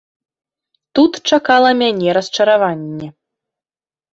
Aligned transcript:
Тут 0.99 1.11
чакала 1.29 1.69
мяне 1.81 2.09
расчараванне. 2.19 3.07